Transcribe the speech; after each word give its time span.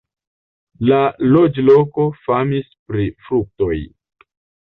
La 0.91 1.01
loĝloko 1.33 2.05
famis 2.23 2.71
pri 2.93 3.05
fruktoj. 3.27 3.77